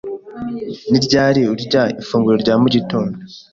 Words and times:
Ni 0.89 0.99
ryari 1.05 1.41
urya 1.53 1.83
ifunguro 2.01 2.35
rya 2.43 2.55
mu 2.61 2.67
gitondo? 2.75 3.15